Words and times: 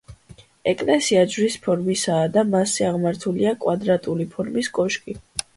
ეკლესია 0.71 1.25
ჯვრის 1.33 1.57
ფორმისაა 1.67 2.31
და 2.37 2.45
მასზე 2.55 2.87
აღმართულია 2.89 3.55
კვადრატული 3.67 4.29
ფორმის 4.35 4.73
კოშკი. 4.81 5.19